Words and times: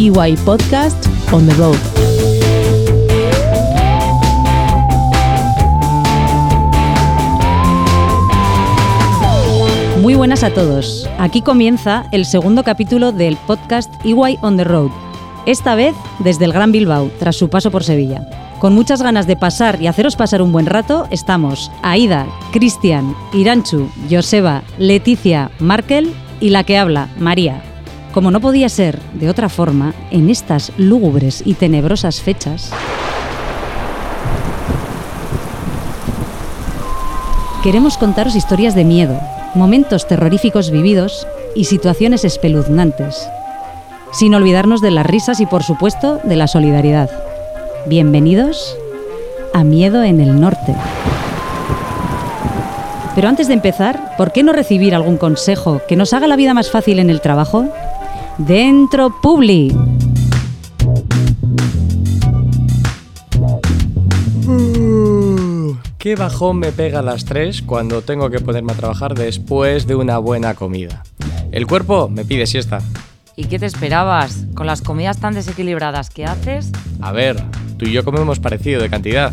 EY 0.00 0.36
Podcast 0.44 1.08
on 1.32 1.44
the 1.44 1.54
Road. 1.54 1.76
Muy 10.00 10.14
buenas 10.14 10.44
a 10.44 10.50
todos. 10.54 11.10
Aquí 11.18 11.42
comienza 11.42 12.06
el 12.12 12.26
segundo 12.26 12.62
capítulo 12.62 13.10
del 13.10 13.36
podcast 13.38 13.92
EY 14.04 14.38
on 14.40 14.56
the 14.56 14.62
Road. 14.62 14.92
Esta 15.46 15.74
vez 15.74 15.96
desde 16.20 16.44
el 16.44 16.52
Gran 16.52 16.70
Bilbao, 16.70 17.10
tras 17.18 17.34
su 17.34 17.50
paso 17.50 17.72
por 17.72 17.82
Sevilla. 17.82 18.24
Con 18.60 18.74
muchas 18.74 19.02
ganas 19.02 19.26
de 19.26 19.34
pasar 19.34 19.82
y 19.82 19.88
haceros 19.88 20.14
pasar 20.14 20.42
un 20.42 20.52
buen 20.52 20.66
rato, 20.66 21.08
estamos 21.10 21.72
Aida, 21.82 22.28
Cristian, 22.52 23.16
Iranchu, 23.32 23.90
Joseba, 24.08 24.62
Leticia, 24.78 25.50
Markel 25.58 26.14
y 26.38 26.50
la 26.50 26.62
que 26.62 26.78
habla, 26.78 27.08
María. 27.18 27.67
Como 28.18 28.32
no 28.32 28.40
podía 28.40 28.68
ser 28.68 28.98
de 29.14 29.30
otra 29.30 29.48
forma, 29.48 29.94
en 30.10 30.28
estas 30.28 30.72
lúgubres 30.76 31.40
y 31.46 31.54
tenebrosas 31.54 32.20
fechas, 32.20 32.72
queremos 37.62 37.96
contaros 37.96 38.34
historias 38.34 38.74
de 38.74 38.82
miedo, 38.82 39.20
momentos 39.54 40.08
terroríficos 40.08 40.72
vividos 40.72 41.28
y 41.54 41.66
situaciones 41.66 42.24
espeluznantes, 42.24 43.28
sin 44.10 44.34
olvidarnos 44.34 44.80
de 44.80 44.90
las 44.90 45.06
risas 45.06 45.38
y 45.38 45.46
por 45.46 45.62
supuesto 45.62 46.18
de 46.24 46.34
la 46.34 46.48
solidaridad. 46.48 47.08
Bienvenidos 47.86 48.76
a 49.54 49.62
Miedo 49.62 50.02
en 50.02 50.20
el 50.20 50.40
Norte. 50.40 50.74
Pero 53.14 53.28
antes 53.28 53.46
de 53.46 53.54
empezar, 53.54 54.16
¿por 54.16 54.32
qué 54.32 54.42
no 54.42 54.52
recibir 54.52 54.96
algún 54.96 55.18
consejo 55.18 55.80
que 55.86 55.94
nos 55.94 56.12
haga 56.12 56.26
la 56.26 56.34
vida 56.34 56.52
más 56.52 56.68
fácil 56.68 56.98
en 56.98 57.10
el 57.10 57.20
trabajo? 57.20 57.68
Dentro 58.38 59.20
Publi. 59.20 59.72
Uh, 64.46 65.76
qué 65.98 66.14
bajón 66.14 66.60
me 66.60 66.70
pega 66.70 67.00
a 67.00 67.02
las 67.02 67.24
3 67.24 67.62
cuando 67.62 68.02
tengo 68.02 68.30
que 68.30 68.38
ponerme 68.38 68.72
a 68.72 68.76
trabajar 68.76 69.14
después 69.16 69.88
de 69.88 69.96
una 69.96 70.18
buena 70.18 70.54
comida. 70.54 71.02
El 71.50 71.66
cuerpo 71.66 72.08
me 72.08 72.24
pide 72.24 72.46
siesta. 72.46 72.80
¿Y 73.34 73.46
qué 73.46 73.58
te 73.58 73.66
esperabas? 73.66 74.46
Con 74.54 74.68
las 74.68 74.82
comidas 74.82 75.18
tan 75.18 75.34
desequilibradas 75.34 76.08
que 76.08 76.24
haces. 76.24 76.70
A 77.00 77.10
ver, 77.10 77.42
tú 77.76 77.86
y 77.86 77.92
yo 77.92 78.04
comemos 78.04 78.38
parecido 78.38 78.80
de 78.80 78.88
cantidad. 78.88 79.32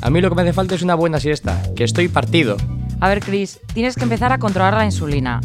A 0.00 0.10
mí 0.10 0.20
lo 0.20 0.28
que 0.28 0.36
me 0.36 0.42
hace 0.42 0.52
falta 0.52 0.76
es 0.76 0.82
una 0.82 0.94
buena 0.94 1.18
siesta, 1.18 1.60
que 1.74 1.82
estoy 1.82 2.06
partido. 2.06 2.56
A 3.00 3.08
ver, 3.08 3.18
Chris, 3.18 3.58
tienes 3.72 3.96
que 3.96 4.04
empezar 4.04 4.32
a 4.32 4.38
controlar 4.38 4.74
la 4.74 4.84
insulina. 4.84 5.40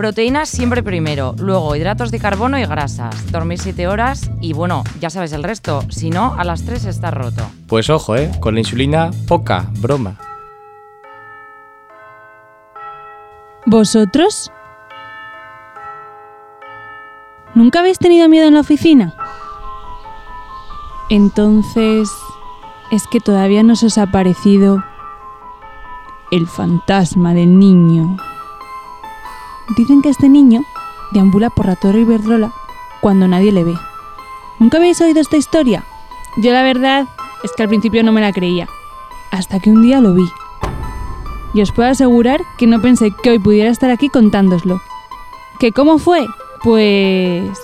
Proteínas 0.00 0.48
siempre 0.48 0.82
primero, 0.82 1.34
luego 1.36 1.76
hidratos 1.76 2.10
de 2.10 2.18
carbono 2.18 2.58
y 2.58 2.64
grasas. 2.64 3.30
Dormir 3.30 3.58
7 3.58 3.86
horas 3.86 4.30
y 4.40 4.54
bueno, 4.54 4.82
ya 4.98 5.10
sabes 5.10 5.30
el 5.34 5.42
resto. 5.42 5.84
Si 5.90 6.08
no, 6.08 6.32
a 6.38 6.44
las 6.44 6.64
3 6.64 6.86
estás 6.86 7.12
roto. 7.12 7.42
Pues 7.66 7.90
ojo, 7.90 8.16
¿eh? 8.16 8.30
Con 8.40 8.54
la 8.54 8.60
insulina, 8.60 9.10
poca 9.28 9.66
broma. 9.78 10.16
¿Vosotros? 13.66 14.50
¿Nunca 17.54 17.80
habéis 17.80 17.98
tenido 17.98 18.26
miedo 18.30 18.48
en 18.48 18.54
la 18.54 18.60
oficina? 18.60 19.14
Entonces, 21.10 22.10
¿es 22.90 23.06
que 23.06 23.20
todavía 23.20 23.62
no 23.62 23.76
se 23.76 23.84
os 23.84 23.98
ha 23.98 24.06
parecido 24.06 24.82
el 26.30 26.46
fantasma 26.46 27.34
del 27.34 27.58
niño? 27.58 28.16
Dicen 29.76 30.02
que 30.02 30.08
este 30.08 30.28
niño 30.28 30.62
deambula 31.12 31.50
por 31.50 31.66
la 31.66 31.76
Torre 31.76 32.00
Iberdrola 32.00 32.52
cuando 33.00 33.28
nadie 33.28 33.52
le 33.52 33.64
ve. 33.64 33.74
¿Nunca 34.58 34.78
habéis 34.78 35.00
oído 35.00 35.20
esta 35.20 35.36
historia? 35.36 35.84
Yo 36.36 36.52
la 36.52 36.62
verdad 36.62 37.08
es 37.42 37.52
que 37.52 37.62
al 37.62 37.68
principio 37.68 38.02
no 38.02 38.12
me 38.12 38.20
la 38.20 38.32
creía, 38.32 38.68
hasta 39.30 39.60
que 39.60 39.70
un 39.70 39.82
día 39.82 40.00
lo 40.00 40.14
vi. 40.14 40.28
Y 41.54 41.62
os 41.62 41.72
puedo 41.72 41.88
asegurar 41.88 42.42
que 42.58 42.66
no 42.66 42.80
pensé 42.80 43.12
que 43.22 43.30
hoy 43.30 43.38
pudiera 43.38 43.70
estar 43.70 43.90
aquí 43.90 44.08
contándoslo. 44.08 44.80
¿Que 45.58 45.72
cómo 45.72 45.98
fue? 45.98 46.26
Pues... 46.62 47.58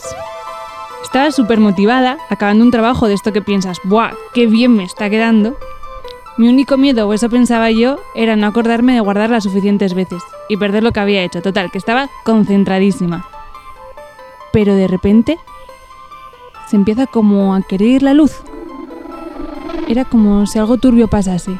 Estaba 1.02 1.30
súper 1.30 1.60
motivada, 1.60 2.18
acabando 2.30 2.64
un 2.64 2.70
trabajo 2.70 3.06
de 3.06 3.14
esto 3.14 3.32
que 3.32 3.42
piensas, 3.42 3.78
¡buah! 3.84 4.12
¡Qué 4.34 4.46
bien 4.46 4.74
me 4.74 4.84
está 4.84 5.08
quedando! 5.08 5.56
Mi 6.38 6.48
único 6.48 6.76
miedo, 6.76 7.08
o 7.08 7.14
eso 7.14 7.30
pensaba 7.30 7.70
yo, 7.70 7.98
era 8.14 8.36
no 8.36 8.46
acordarme 8.46 8.92
de 8.92 9.00
guardarla 9.00 9.40
suficientes 9.40 9.94
veces 9.94 10.22
y 10.48 10.58
perder 10.58 10.82
lo 10.82 10.92
que 10.92 11.00
había 11.00 11.22
hecho. 11.22 11.40
Total, 11.40 11.70
que 11.70 11.78
estaba 11.78 12.10
concentradísima. 12.24 13.26
Pero 14.52 14.74
de 14.74 14.86
repente 14.86 15.38
se 16.68 16.76
empieza 16.76 17.06
como 17.06 17.54
a 17.54 17.62
querer 17.62 17.88
ir 17.88 18.02
la 18.02 18.12
luz. 18.12 18.42
Era 19.88 20.04
como 20.04 20.46
si 20.46 20.58
algo 20.58 20.76
turbio 20.76 21.08
pasase. 21.08 21.58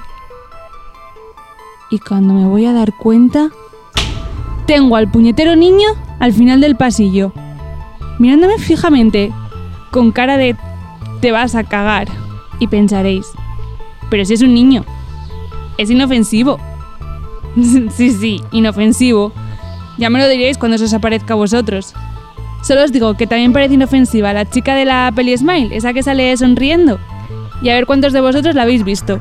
Y 1.91 1.99
cuando 2.01 2.35
me 2.35 2.47
voy 2.47 2.67
a 2.67 2.73
dar 2.73 2.93
cuenta, 2.97 3.51
tengo 4.67 4.97
al 4.97 5.11
puñetero 5.11 5.57
niño 5.57 5.89
al 6.19 6.33
final 6.33 6.61
del 6.61 6.77
pasillo, 6.77 7.33
mirándome 8.19 8.59
fijamente, 8.59 9.33
con 9.91 10.11
cara 10.11 10.37
de 10.37 10.57
te 11.21 11.33
vas 11.33 11.55
a 11.55 11.65
cagar. 11.65 12.09
Y 12.59 12.67
pensaréis, 12.67 13.27
pero 14.11 14.25
si 14.25 14.35
es 14.35 14.43
un 14.43 14.55
niño, 14.55 14.85
es 15.79 15.91
inofensivo. 15.91 16.59
sí, 17.57 18.11
sí, 18.11 18.41
inofensivo. 18.53 19.33
Ya 19.99 20.11
me 20.11 20.19
lo 20.19 20.29
diréis 20.29 20.59
cuando 20.59 20.79
se 20.79 20.85
os 20.85 20.95
aparezca 20.95 21.35
a 21.35 21.37
vosotros. 21.37 21.95
Solo 22.63 22.85
os 22.85 22.93
digo 22.93 23.15
que 23.15 23.27
también 23.27 23.53
parece 23.53 23.75
inofensiva 23.75 24.33
la 24.33 24.45
chica 24.45 24.75
de 24.75 24.85
la 24.85 25.13
peli 25.15 25.37
Smile, 25.37 25.75
esa 25.77 25.93
que 25.93 26.03
sale 26.03 26.37
sonriendo. 26.37 26.99
Y 27.63 27.71
a 27.71 27.75
ver 27.75 27.87
cuántos 27.87 28.13
de 28.13 28.21
vosotros 28.21 28.55
la 28.55 28.63
habéis 28.63 28.85
visto. 28.85 29.21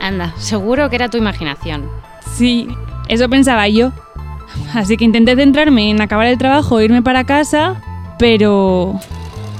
Anda, 0.00 0.34
seguro 0.36 0.90
que 0.90 0.96
era 0.96 1.08
tu 1.08 1.16
imaginación. 1.16 1.88
Sí, 2.34 2.68
eso 3.08 3.28
pensaba 3.28 3.68
yo. 3.68 3.92
Así 4.74 4.96
que 4.96 5.04
intenté 5.04 5.36
centrarme 5.36 5.90
en 5.90 6.00
acabar 6.00 6.26
el 6.26 6.38
trabajo 6.38 6.80
e 6.80 6.84
irme 6.84 7.02
para 7.02 7.24
casa, 7.24 7.80
pero... 8.18 8.98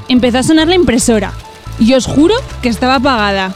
Empezó 0.09 0.39
a 0.39 0.43
sonar 0.43 0.67
la 0.67 0.75
impresora. 0.75 1.33
Y 1.79 1.95
os 1.95 2.07
juro 2.07 2.35
que 2.63 2.69
estaba 2.69 2.97
apagada. 2.97 3.55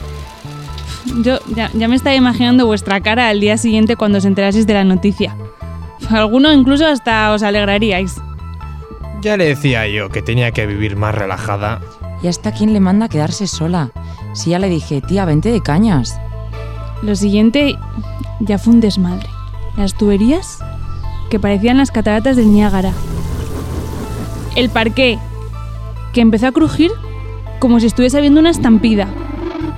Yo 1.21 1.39
ya, 1.55 1.69
ya, 1.73 1.87
me 1.87 1.95
estaba 1.95 2.15
imaginando 2.15 2.65
vuestra 2.65 3.01
cara 3.01 3.29
al 3.29 3.39
día 3.39 3.57
siguiente 3.57 3.95
cuando 3.95 4.17
os 4.17 4.25
enteraseis 4.25 4.67
de 4.67 4.73
la 4.73 4.83
noticia. 4.83 5.35
Alguno 6.09 6.51
incluso 6.51 6.85
hasta 6.87 7.31
os 7.31 7.43
alegraríais. 7.43 8.21
Ya 9.21 9.37
le 9.37 9.45
decía 9.45 9.87
yo 9.87 10.09
que 10.09 10.21
tenía 10.21 10.51
que 10.51 10.65
vivir 10.65 10.95
más 10.95 11.15
relajada. 11.15 11.81
¿Y 12.21 12.27
hasta 12.27 12.51
quién 12.51 12.73
le 12.73 12.79
manda 12.79 13.05
a 13.05 13.09
quedarse 13.09 13.47
sola? 13.47 13.91
Si 14.33 14.51
ya 14.51 14.59
le 14.59 14.69
dije, 14.69 15.01
tía, 15.01 15.25
vente 15.25 15.51
de 15.51 15.61
cañas. 15.61 16.19
Lo 17.01 17.15
siguiente 17.15 17.77
ya 18.39 18.57
fue 18.57 18.73
un 18.73 18.81
desmadre. 18.81 19.29
Las 19.77 19.93
tuberías 19.95 20.59
que 21.29 21.39
parecían 21.39 21.77
las 21.77 21.91
cataratas 21.91 22.35
del 22.35 22.51
Niágara. 22.51 22.93
El 24.55 24.69
parqué, 24.69 25.19
que 26.13 26.21
empezó 26.21 26.47
a 26.47 26.51
crujir 26.51 26.91
como 27.59 27.79
si 27.79 27.87
estuviese 27.87 28.17
habiendo 28.17 28.39
una 28.39 28.51
estampida. 28.51 29.07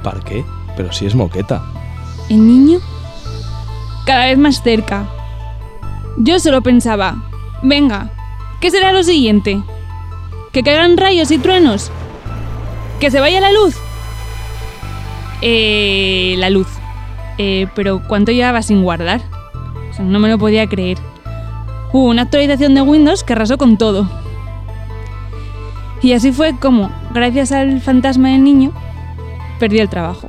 ¿Parqué? 0.03 0.44
Pero 0.77 0.93
si 0.93 1.05
es 1.05 1.15
moqueta. 1.15 1.65
El 2.29 2.47
niño 2.47 2.79
cada 4.05 4.27
vez 4.27 4.38
más 4.38 4.63
cerca. 4.63 5.05
Yo 6.17 6.39
solo 6.39 6.61
pensaba, 6.61 7.29
venga, 7.61 8.09
¿qué 8.61 8.71
será 8.71 8.93
lo 8.93 9.03
siguiente? 9.03 9.61
¿Que 10.53 10.63
caigan 10.63 10.95
rayos 10.95 11.29
y 11.29 11.38
truenos? 11.38 11.91
¿Que 13.01 13.11
se 13.11 13.19
vaya 13.19 13.41
la 13.41 13.51
luz? 13.51 13.75
Eh, 15.41 16.35
la 16.38 16.49
luz. 16.49 16.67
Eh, 17.38 17.67
pero 17.75 18.01
¿cuánto 18.07 18.31
llevaba 18.31 18.61
sin 18.61 18.81
guardar? 18.81 19.21
No 20.00 20.19
me 20.19 20.29
lo 20.29 20.38
podía 20.38 20.68
creer. 20.68 20.97
Hubo 21.91 22.06
una 22.06 22.24
actualización 22.24 22.75
de 22.75 22.81
Windows 22.81 23.24
que 23.24 23.33
arrasó 23.33 23.57
con 23.57 23.77
todo. 23.77 24.09
Y 26.01 26.13
así 26.13 26.31
fue 26.31 26.57
como, 26.57 26.91
gracias 27.13 27.51
al 27.51 27.81
fantasma 27.81 28.29
del 28.29 28.44
niño, 28.44 28.71
perdí 29.59 29.79
el 29.79 29.89
trabajo. 29.89 30.26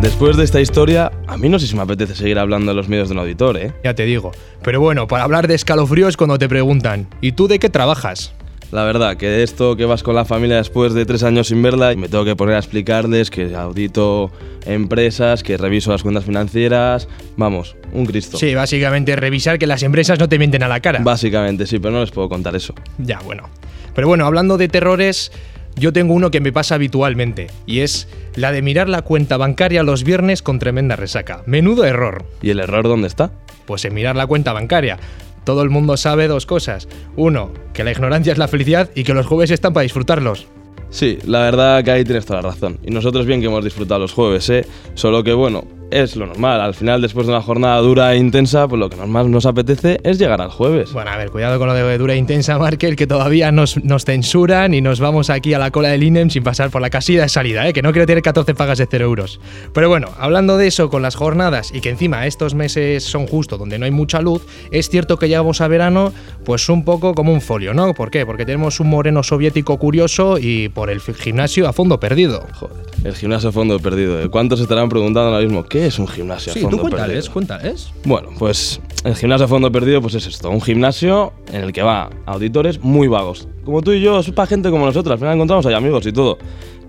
Después 0.00 0.38
de 0.38 0.44
esta 0.44 0.62
historia, 0.62 1.12
a 1.26 1.36
mí 1.36 1.50
no 1.50 1.58
sé 1.58 1.66
si 1.66 1.76
me 1.76 1.82
apetece 1.82 2.14
seguir 2.14 2.38
hablando 2.38 2.72
de 2.72 2.74
los 2.74 2.88
miedos 2.88 3.10
de 3.10 3.12
un 3.12 3.18
auditor, 3.18 3.58
¿eh? 3.58 3.74
Ya 3.84 3.94
te 3.94 4.06
digo. 4.06 4.32
Pero 4.62 4.80
bueno, 4.80 5.06
para 5.06 5.24
hablar 5.24 5.46
de 5.46 5.54
escalofríos 5.54 6.16
cuando 6.16 6.38
te 6.38 6.48
preguntan, 6.48 7.06
¿y 7.20 7.32
tú 7.32 7.48
de 7.48 7.58
qué 7.58 7.68
trabajas? 7.68 8.32
La 8.72 8.84
verdad, 8.84 9.18
que 9.18 9.42
esto 9.42 9.76
que 9.76 9.84
vas 9.84 10.02
con 10.02 10.14
la 10.14 10.24
familia 10.24 10.56
después 10.56 10.94
de 10.94 11.04
tres 11.04 11.22
años 11.22 11.48
sin 11.48 11.60
verla 11.60 11.94
me 11.96 12.08
tengo 12.08 12.24
que 12.24 12.34
poner 12.34 12.54
a 12.54 12.58
explicarles 12.58 13.28
que 13.28 13.54
audito 13.54 14.30
empresas, 14.64 15.42
que 15.42 15.58
reviso 15.58 15.90
las 15.90 16.02
cuentas 16.02 16.24
financieras, 16.24 17.06
vamos, 17.36 17.76
un 17.92 18.06
Cristo. 18.06 18.38
Sí, 18.38 18.54
básicamente 18.54 19.16
revisar 19.16 19.58
que 19.58 19.66
las 19.66 19.82
empresas 19.82 20.18
no 20.18 20.30
te 20.30 20.38
mienten 20.38 20.62
a 20.62 20.68
la 20.68 20.80
cara. 20.80 21.00
Básicamente, 21.02 21.66
sí, 21.66 21.78
pero 21.78 21.92
no 21.92 22.00
les 22.00 22.10
puedo 22.10 22.30
contar 22.30 22.56
eso. 22.56 22.72
Ya, 22.96 23.18
bueno. 23.20 23.50
Pero 23.94 24.08
bueno, 24.08 24.24
hablando 24.24 24.56
de 24.56 24.68
terrores, 24.68 25.30
Yo 25.76 25.92
tengo 25.92 26.14
uno 26.14 26.30
que 26.30 26.40
me 26.40 26.52
pasa 26.52 26.74
habitualmente, 26.74 27.46
y 27.66 27.80
es 27.80 28.08
la 28.34 28.52
de 28.52 28.62
mirar 28.62 28.88
la 28.88 29.02
cuenta 29.02 29.36
bancaria 29.36 29.82
los 29.82 30.04
viernes 30.04 30.42
con 30.42 30.58
tremenda 30.58 30.96
resaca. 30.96 31.42
Menudo 31.46 31.84
error. 31.84 32.24
¿Y 32.42 32.50
el 32.50 32.60
error 32.60 32.84
dónde 32.84 33.08
está? 33.08 33.32
Pues 33.66 33.84
en 33.84 33.94
mirar 33.94 34.16
la 34.16 34.26
cuenta 34.26 34.52
bancaria. 34.52 34.98
Todo 35.44 35.62
el 35.62 35.70
mundo 35.70 35.96
sabe 35.96 36.28
dos 36.28 36.44
cosas. 36.44 36.88
Uno, 37.16 37.52
que 37.72 37.84
la 37.84 37.92
ignorancia 37.92 38.32
es 38.32 38.38
la 38.38 38.48
felicidad 38.48 38.90
y 38.94 39.04
que 39.04 39.14
los 39.14 39.26
jueves 39.26 39.50
están 39.50 39.72
para 39.72 39.82
disfrutarlos. 39.82 40.46
Sí, 40.90 41.18
la 41.24 41.40
verdad 41.40 41.84
que 41.84 41.92
ahí 41.92 42.04
tienes 42.04 42.26
toda 42.26 42.42
la 42.42 42.50
razón. 42.50 42.78
Y 42.82 42.90
nosotros 42.90 43.24
bien 43.24 43.40
que 43.40 43.46
hemos 43.46 43.64
disfrutado 43.64 44.00
los 44.00 44.12
jueves, 44.12 44.50
¿eh? 44.50 44.66
Solo 44.94 45.22
que 45.22 45.32
bueno, 45.32 45.64
es 45.90 46.16
lo 46.16 46.26
normal. 46.26 46.60
Al 46.60 46.74
final, 46.74 47.02
después 47.02 47.26
de 47.26 47.32
una 47.32 47.42
jornada 47.42 47.78
dura 47.78 48.14
e 48.14 48.16
intensa, 48.16 48.68
pues 48.68 48.78
lo 48.78 48.90
que 48.90 48.96
más 48.96 49.26
nos 49.26 49.46
apetece 49.46 50.00
es 50.04 50.18
llegar 50.18 50.40
al 50.40 50.50
jueves. 50.50 50.92
Bueno, 50.92 51.10
a 51.10 51.16
ver, 51.16 51.30
cuidado 51.30 51.58
con 51.58 51.68
lo 51.68 51.74
de 51.74 51.98
dura 51.98 52.14
e 52.14 52.16
intensa, 52.16 52.58
Markel, 52.58 52.96
que 52.96 53.06
todavía 53.06 53.52
nos, 53.52 53.82
nos 53.84 54.04
censuran 54.04 54.74
y 54.74 54.80
nos 54.80 55.00
vamos 55.00 55.30
aquí 55.30 55.54
a 55.54 55.58
la 55.58 55.70
cola 55.70 55.88
del 55.88 56.02
INEM 56.02 56.30
sin 56.30 56.42
pasar 56.42 56.70
por 56.70 56.82
la 56.82 56.90
casilla 56.90 57.22
de 57.22 57.28
salida, 57.28 57.68
¿eh? 57.68 57.72
que 57.72 57.82
no 57.82 57.92
quiero 57.92 58.06
tener 58.06 58.22
14 58.22 58.54
pagas 58.54 58.78
de 58.78 58.86
0 58.90 59.04
euros. 59.04 59.40
Pero 59.72 59.88
bueno, 59.88 60.08
hablando 60.18 60.56
de 60.56 60.66
eso 60.66 60.90
con 60.90 61.02
las 61.02 61.14
jornadas 61.14 61.72
y 61.74 61.80
que 61.80 61.90
encima 61.90 62.26
estos 62.26 62.54
meses 62.54 63.04
son 63.04 63.26
justo 63.26 63.58
donde 63.58 63.78
no 63.78 63.84
hay 63.84 63.90
mucha 63.90 64.20
luz, 64.20 64.46
es 64.70 64.88
cierto 64.88 65.18
que 65.18 65.28
llegamos 65.28 65.60
a 65.60 65.68
verano 65.68 66.12
pues 66.44 66.68
un 66.68 66.84
poco 66.84 67.14
como 67.14 67.32
un 67.32 67.40
folio, 67.40 67.74
¿no? 67.74 67.94
¿Por 67.94 68.10
qué? 68.10 68.26
Porque 68.26 68.44
tenemos 68.44 68.80
un 68.80 68.88
moreno 68.90 69.22
soviético 69.22 69.78
curioso 69.78 70.38
y 70.38 70.68
por 70.68 70.90
el 70.90 71.00
gimnasio 71.00 71.68
a 71.68 71.72
fondo 71.72 72.00
perdido. 72.00 72.46
Joder, 72.54 72.76
el 73.04 73.14
gimnasio 73.14 73.48
a 73.48 73.52
fondo 73.52 73.78
perdido. 73.78 74.20
¿eh? 74.20 74.28
¿Cuántos 74.28 74.58
se 74.58 74.64
estarán 74.64 74.88
preguntando 74.88 75.30
ahora 75.30 75.44
mismo 75.44 75.64
qué 75.64 75.79
es 75.86 75.98
un 75.98 76.08
gimnasio 76.08 76.52
Sí, 76.52 76.60
a 76.60 76.62
fondo 76.62 76.76
tú 76.76 76.82
cuéntales, 76.82 77.14
perdido? 77.14 77.32
cuéntales. 77.32 77.92
Bueno, 78.04 78.28
pues 78.38 78.80
el 79.04 79.14
gimnasio 79.14 79.46
a 79.46 79.48
fondo 79.48 79.70
perdido 79.72 80.00
pues 80.00 80.14
es 80.14 80.26
esto, 80.26 80.50
un 80.50 80.60
gimnasio 80.60 81.32
en 81.52 81.62
el 81.64 81.72
que 81.72 81.82
va 81.82 82.10
auditores 82.26 82.80
muy 82.82 83.08
vagos. 83.08 83.48
Como 83.64 83.82
tú 83.82 83.92
y 83.92 84.00
yo, 84.00 84.18
es 84.20 84.30
para 84.30 84.46
gente 84.46 84.70
como 84.70 84.86
nosotros, 84.86 85.12
al 85.12 85.18
final 85.18 85.34
encontramos 85.34 85.66
ahí 85.66 85.74
amigos 85.74 86.06
y 86.06 86.12
todo. 86.12 86.38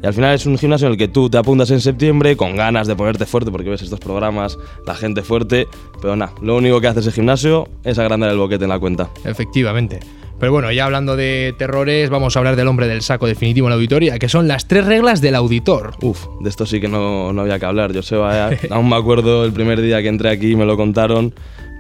Y 0.04 0.08
al 0.08 0.14
final 0.14 0.34
es 0.34 0.46
un 0.48 0.58
gimnasio 0.58 0.88
en 0.88 0.94
el 0.94 0.98
que 0.98 1.08
tú 1.08 1.30
te 1.30 1.38
apuntas 1.38 1.70
en 1.70 1.80
septiembre 1.80 2.36
con 2.36 2.56
ganas 2.56 2.88
de 2.88 2.96
ponerte 2.96 3.26
fuerte 3.28 3.52
porque 3.52 3.70
ves 3.70 3.84
estos 3.84 4.00
programas, 4.00 4.58
la 4.88 4.96
gente 4.96 5.22
fuerte, 5.22 5.68
pero 6.02 6.16
nada, 6.16 6.34
lo 6.42 6.56
único 6.56 6.82
que 6.82 6.88
hace 6.88 7.02
ese 7.02 7.12
gimnasio 7.12 7.68
es 7.84 8.00
agrandar 8.00 8.32
el 8.32 8.38
boquete 8.38 8.64
en 8.64 8.70
la 8.70 8.80
cuenta. 8.80 9.10
Efectivamente. 9.24 10.00
Pero 10.42 10.52
bueno, 10.52 10.72
ya 10.72 10.86
hablando 10.86 11.16
de 11.16 11.54
terrores, 11.58 12.10
vamos 12.10 12.36
a 12.36 12.40
hablar 12.40 12.56
del 12.58 12.68
hombre 12.68 12.88
del 12.88 13.04
saco 13.04 13.28
definitivo 13.28 13.68
en 13.68 13.70
la 13.70 13.76
auditoría, 13.76 14.18
que 14.20 14.28
son 14.28 14.48
las 14.48 14.68
tres 14.68 14.84
reglas 14.86 15.22
del 15.22 15.36
auditor. 15.36 15.94
Uf, 16.02 16.26
de 16.42 16.50
esto 16.50 16.66
sí 16.66 16.82
que 16.82 16.88
no, 16.90 17.32
no 17.32 17.42
había 17.44 17.60
que 17.60 17.66
hablar, 17.68 17.94
Joseba. 17.94 18.52
eh. 18.52 18.60
Aún 18.72 18.90
me 18.90 18.96
acuerdo 18.96 19.46
el 19.46 19.54
primer 19.54 19.80
día 19.80 20.02
que 20.02 20.08
entré 20.10 20.30
aquí 20.32 20.52
y 20.52 20.56
me 20.56 20.66
lo 20.66 20.76
contaron. 20.76 21.34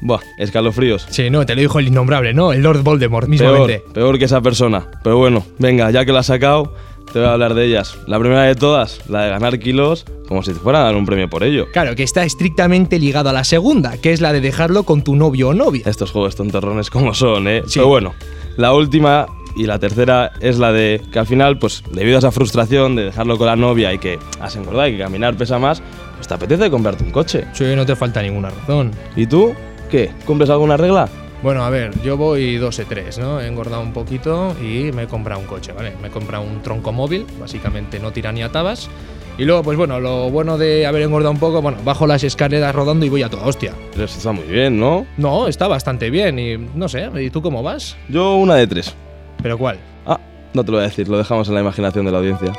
Buah, 0.03 0.19
escalofríos. 0.37 1.07
Sí, 1.09 1.29
no, 1.29 1.45
te 1.45 1.55
lo 1.55 1.61
dijo 1.61 1.79
el 1.79 1.87
innombrable, 1.87 2.33
¿no? 2.35 2.53
El 2.53 2.61
Lord 2.61 2.83
Voldemort 2.83 3.25
Peor, 3.27 3.29
mismamente. 3.29 3.83
peor 3.93 4.17
que 4.19 4.25
esa 4.25 4.41
persona. 4.41 4.85
Pero 5.03 5.17
bueno, 5.17 5.43
venga, 5.59 5.89
ya 5.91 6.05
que 6.05 6.11
lo 6.11 6.19
has 6.19 6.27
sacado, 6.27 6.73
te 7.11 7.17
voy 7.19 7.27
a 7.27 7.33
hablar 7.33 7.55
de 7.55 7.65
ellas. 7.65 7.97
La 8.07 8.19
primera 8.19 8.43
de 8.43 8.53
todas, 8.55 9.01
la 9.09 9.23
de 9.23 9.29
ganar 9.31 9.57
kilos, 9.59 10.05
como 10.27 10.43
si 10.43 10.53
te 10.53 10.59
fuera 10.59 10.81
a 10.81 10.83
dar 10.83 10.95
un 10.95 11.05
premio 11.07 11.29
por 11.29 11.43
ello. 11.43 11.67
Claro, 11.73 11.95
que 11.95 12.03
está 12.03 12.23
estrictamente 12.23 12.99
ligado 12.99 13.29
a 13.29 13.33
la 13.33 13.43
segunda, 13.43 13.97
que 13.97 14.11
es 14.11 14.21
la 14.21 14.33
de 14.33 14.41
dejarlo 14.41 14.83
con 14.83 15.03
tu 15.03 15.15
novio 15.15 15.49
o 15.49 15.53
novia. 15.55 15.83
Estos 15.85 16.11
juegos 16.11 16.35
tontorrones 16.35 16.89
como 16.91 17.13
son, 17.15 17.47
¿eh? 17.47 17.61
Sí. 17.65 17.79
Pero 17.79 17.87
bueno, 17.89 18.13
la 18.57 18.73
última 18.73 19.27
y 19.55 19.65
la 19.65 19.79
tercera 19.79 20.31
es 20.39 20.57
la 20.57 20.71
de 20.71 21.01
que 21.11 21.19
al 21.19 21.27
final, 21.27 21.59
pues 21.59 21.83
debido 21.91 22.17
a 22.17 22.19
esa 22.19 22.31
frustración 22.31 22.95
de 22.95 23.05
dejarlo 23.05 23.37
con 23.37 23.47
la 23.47 23.55
novia 23.55 23.93
y 23.93 23.99
que 23.99 24.17
has 24.39 24.55
engordado 24.55 24.87
y 24.87 24.93
que 24.93 24.99
caminar 24.99 25.35
pesa 25.35 25.59
más, 25.59 25.81
pues 26.15 26.27
te 26.27 26.33
apetece 26.33 26.69
comprarte 26.69 27.03
un 27.03 27.11
coche. 27.11 27.45
Sí, 27.53 27.65
no 27.75 27.85
te 27.85 27.95
falta 27.95 28.21
ninguna 28.21 28.49
razón. 28.49 28.91
¿Y 29.15 29.25
tú? 29.25 29.53
¿Qué? 29.89 30.11
¿Cumples 30.25 30.49
alguna 30.49 30.77
regla? 30.77 31.09
Bueno, 31.43 31.65
a 31.65 31.69
ver, 31.71 31.99
yo 32.03 32.17
voy 32.17 32.57
2 32.57 32.81
¿no? 33.19 33.41
He 33.41 33.47
engordado 33.47 33.81
un 33.81 33.93
poquito 33.93 34.55
y 34.61 34.91
me 34.91 35.03
he 35.03 35.07
comprado 35.07 35.41
un 35.41 35.47
coche, 35.47 35.71
¿vale? 35.71 35.93
Me 35.99 36.09
he 36.09 36.11
comprado 36.11 36.43
un 36.43 36.61
tronco 36.61 36.91
móvil, 36.91 37.25
básicamente 37.39 37.99
no 37.99 38.11
tira 38.11 38.31
ni 38.31 38.43
atabas. 38.43 38.89
Y 39.37 39.45
luego, 39.45 39.63
pues 39.63 39.77
bueno, 39.77 39.99
lo 39.99 40.29
bueno 40.29 40.57
de 40.57 40.85
haber 40.85 41.03
engordado 41.03 41.31
un 41.31 41.39
poco, 41.39 41.61
bueno, 41.61 41.77
bajo 41.83 42.05
las 42.05 42.23
escaleras 42.23 42.75
rodando 42.75 43.05
y 43.05 43.09
voy 43.09 43.23
a 43.23 43.29
toda 43.29 43.45
hostia. 43.45 43.73
Pero 43.91 44.05
eso 44.05 44.17
está 44.17 44.31
muy 44.31 44.43
bien, 44.43 44.79
¿no? 44.79 45.05
No, 45.17 45.47
está 45.47 45.67
bastante 45.67 46.09
bien 46.09 46.37
y 46.37 46.57
no 46.57 46.87
sé, 46.89 47.09
¿y 47.19 47.29
tú 47.29 47.41
cómo 47.41 47.63
vas? 47.63 47.95
Yo 48.09 48.35
una 48.35 48.55
de 48.55 48.67
tres. 48.67 48.93
¿Pero 49.41 49.57
cuál? 49.57 49.79
Ah, 50.05 50.19
no 50.53 50.63
te 50.63 50.71
lo 50.71 50.77
voy 50.77 50.85
a 50.85 50.89
decir, 50.89 51.07
lo 51.07 51.17
dejamos 51.17 51.47
en 51.47 51.55
la 51.55 51.61
imaginación 51.61 52.05
de 52.05 52.11
la 52.11 52.17
audiencia. 52.19 52.53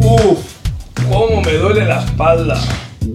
Uf, 0.00 0.58
cómo 1.08 1.42
me 1.42 1.52
duele 1.54 1.84
la 1.84 2.02
espalda. 2.02 2.60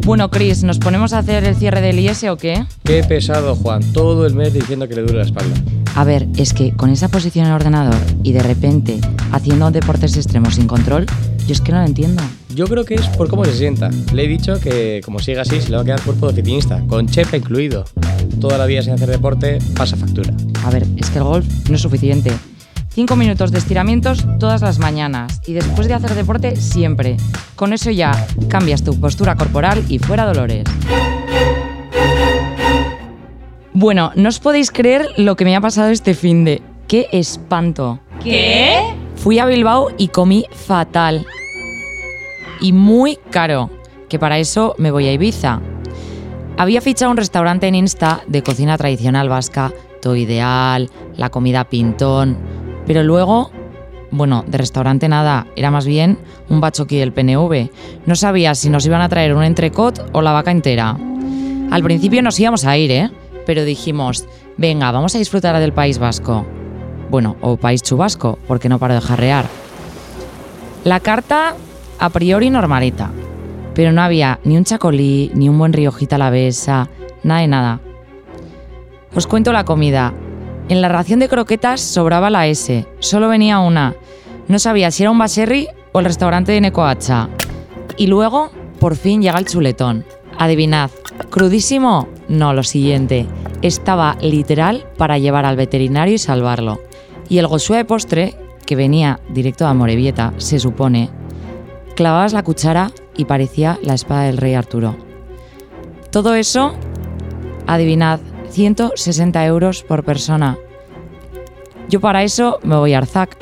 Bueno, 0.06 0.30
Chris, 0.30 0.63
¿nos 0.63 0.80
ponemos 0.80 1.12
a 1.12 1.19
hacer 1.19 1.44
el 1.44 1.56
cierre 1.56 1.81
del 1.81 2.00
IS 2.00 2.24
o 2.25 2.38
qué? 2.38 2.65
Qué 2.86 3.04
pesado, 3.04 3.56
Juan. 3.56 3.81
Todo 3.92 4.25
el 4.25 4.36
mes 4.36 4.54
diciendo 4.54 4.88
que 4.88 4.95
le 4.95 5.01
duele 5.01 5.18
la 5.18 5.25
espalda. 5.25 5.56
A 5.97 6.03
ver, 6.03 6.27
es 6.38 6.53
que 6.53 6.73
con 6.73 6.91
esa 6.91 7.07
posición 7.07 7.45
en 7.45 7.49
el 7.49 7.55
ordenador 7.55 7.97
y 8.21 8.31
de 8.31 8.44
repente 8.44 8.99
haciendo 9.31 9.71
deportes 9.71 10.15
extremos 10.15 10.53
sin 10.53 10.67
control, 10.67 11.07
yo 11.47 11.53
es 11.53 11.59
que 11.59 11.71
no 11.71 11.79
lo 11.79 11.88
entiendo. 11.88 12.21
Yo 12.53 12.67
creo 12.67 12.85
que 12.85 12.94
es 12.94 13.07
por 13.07 13.27
cómo 13.29 13.44
se 13.45 13.53
sienta. 13.53 13.89
Le 14.13 14.25
he 14.25 14.27
dicho 14.27 14.59
que 14.59 15.01
como 15.03 15.17
siga 15.17 15.41
así 15.41 15.59
se 15.59 15.71
le 15.71 15.75
va 15.75 15.81
a 15.81 15.85
quedar 15.85 16.01
cuerpo 16.03 16.27
de 16.27 16.33
oficinista, 16.33 16.83
con 16.88 17.07
chepa 17.07 17.38
incluido. 17.38 17.83
Toda 18.39 18.59
la 18.59 18.67
vida 18.67 18.83
sin 18.83 18.94
hacer 18.94 19.09
deporte 19.09 19.57
pasa 19.75 19.97
factura. 19.97 20.31
A 20.63 20.69
ver, 20.69 20.85
es 20.97 21.09
que 21.09 21.17
el 21.17 21.23
golf 21.23 21.47
no 21.67 21.75
es 21.75 21.81
suficiente. 21.81 22.31
Cinco 22.89 23.15
minutos 23.15 23.51
de 23.51 23.57
estiramientos 23.57 24.23
todas 24.39 24.61
las 24.61 24.77
mañanas 24.77 25.41
y 25.47 25.53
después 25.53 25.88
de 25.88 25.95
hacer 25.95 26.13
deporte 26.13 26.57
siempre. 26.57 27.17
Con 27.55 27.73
eso 27.73 27.89
ya 27.89 28.27
cambias 28.49 28.83
tu 28.83 28.99
postura 28.99 29.35
corporal 29.35 29.83
y 29.89 29.97
fuera 29.97 30.27
dolores. 30.27 30.63
Bueno, 33.79 34.12
no 34.15 34.29
os 34.29 34.39
podéis 34.39 34.71
creer 34.71 35.06
lo 35.18 35.35
que 35.35 35.45
me 35.45 35.56
ha 35.56 35.62
pasado 35.62 35.89
este 35.89 36.15
fin 36.15 36.44
de. 36.44 36.63
¡Qué 36.88 37.09
espanto! 37.12 38.00
¿Qué? 38.24 38.79
Fui 39.18 39.38
a 39.38 39.45
Bilbao 39.45 39.89
y 40.00 40.07
comí 40.07 40.47
fatal. 40.50 41.27
Y 42.59 42.74
muy 42.74 43.19
caro, 43.29 43.69
que 44.09 44.18
para 44.18 44.39
eso 44.39 44.74
me 44.79 44.89
voy 44.89 45.06
a 45.06 45.13
Ibiza. 45.13 45.62
Había 46.57 46.81
fichado 46.81 47.12
un 47.12 47.18
restaurante 47.18 47.68
en 47.68 47.75
Insta 47.75 48.21
de 48.25 48.41
cocina 48.41 48.79
tradicional 48.79 49.29
vasca, 49.29 49.71
todo 50.01 50.15
ideal, 50.15 50.89
la 51.15 51.30
comida 51.30 51.65
pintón, 51.65 52.35
pero 52.88 53.03
luego, 53.03 53.51
bueno, 54.09 54.44
de 54.47 54.57
restaurante 54.57 55.07
nada, 55.07 55.45
era 55.56 55.69
más 55.69 55.85
bien 55.85 56.18
un 56.50 56.62
bachoqui 56.62 56.97
del 56.97 57.13
PNV. 57.13 57.69
No 58.07 58.15
sabía 58.15 58.56
si 58.56 58.71
nos 58.71 58.88
iban 58.88 59.01
a 59.01 59.09
traer 59.09 59.35
un 59.35 59.44
entrecot 59.44 60.09
o 60.13 60.23
la 60.23 60.31
vaca 60.31 60.50
entera. 60.50 60.97
Al 61.69 61.83
principio 61.83 62.23
nos 62.23 62.39
íbamos 62.39 62.66
a 62.66 62.75
ir, 62.75 62.90
¿eh? 62.90 63.11
Pero 63.47 63.63
dijimos, 63.66 64.27
venga, 64.57 64.92
vamos 64.92 65.16
a 65.16 65.18
disfrutar 65.18 65.57
del 65.57 65.71
País 65.73 65.97
Vasco. 65.97 66.45
Bueno, 67.09 67.37
o 67.42 67.56
País 67.56 67.81
Chubasco, 67.81 68.37
porque 68.45 68.68
no 68.68 68.77
paro 68.77 68.94
de 68.94 69.01
jarrear. 69.01 69.45
La 70.83 70.99
carta, 70.99 71.56
a 71.97 72.09
priori 72.09 72.49
normalita, 72.49 73.09
pero 73.73 73.94
no 73.94 74.01
había 74.01 74.39
ni 74.44 74.57
un 74.57 74.66
chacolí, 74.66 75.31
ni 75.33 75.47
un 75.47 75.57
buen 75.57 75.71
riojita 75.71 76.18
alavesa, 76.18 76.89
nada 77.23 77.42
de 77.42 77.47
nada. 77.47 77.80
Os 79.16 79.27
cuento 79.27 79.54
la 79.54 79.63
comida. 79.63 80.13
En 80.68 80.81
la 80.81 80.89
ración 80.89 81.19
de 81.19 81.30
croquetas 81.30 81.80
sobraba 81.80 82.30
la 82.30 82.47
S, 82.47 82.85
solo 82.99 83.30
venía 83.30 83.59
una. 83.59 83.95
No 84.49 84.59
sabía 84.59 84.92
si 84.92 85.04
era 85.04 85.11
un 85.11 85.18
baserri 85.18 85.68
o 85.94 85.99
el 85.99 86.06
restaurante 86.06 86.51
de 86.51 86.59
Necoacha. 86.59 87.30
Y 87.95 88.07
luego, 88.07 88.51
por 88.80 88.97
fin 88.97 89.21
llega 89.21 89.39
el 89.39 89.47
chuletón. 89.47 90.06
Adivinad, 90.37 90.92
¿crudísimo? 91.30 92.09
No, 92.27 92.54
lo 92.54 92.63
siguiente. 92.63 93.25
Estaba 93.61 94.18
literal 94.21 94.85
para 94.97 95.18
llevar 95.18 95.45
al 95.45 95.56
veterinario 95.56 96.14
y 96.16 96.19
salvarlo. 96.19 96.80
Y 97.30 97.40
el 97.40 97.47
gosue 97.47 97.78
de 97.78 97.85
postre, 97.85 98.35
que 98.66 98.76
venía 98.76 99.19
directo 99.30 99.64
de 99.64 99.71
Amorebieta, 99.71 100.33
se 100.37 100.59
supone, 100.59 101.09
clavabas 101.95 102.33
la 102.33 102.44
cuchara 102.44 102.92
y 103.16 103.26
parecía 103.26 103.80
la 103.81 103.95
espada 103.95 104.23
del 104.23 104.37
rey 104.37 104.54
Arturo. 104.54 104.95
Todo 106.11 106.35
eso, 106.35 106.73
adivinad, 107.66 108.19
160 108.49 109.45
euros 109.45 109.83
por 109.83 110.04
persona. 110.04 110.57
Yo 111.90 111.99
para 111.99 112.23
eso 112.23 112.59
me 112.64 112.76
voy 112.76 112.94
a 112.94 112.99
Arzac. 112.99 113.37